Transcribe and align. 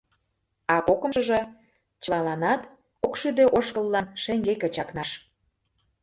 —А 0.75 0.75
кокымшыжо, 0.87 1.39
чылаланат 2.03 2.61
кокшӱдӧ 3.01 3.43
ошкыллан 3.57 4.05
шеҥгеке 4.23 4.67
чакнаш. 4.75 5.09